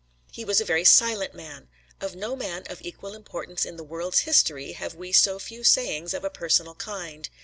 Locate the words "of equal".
2.67-3.13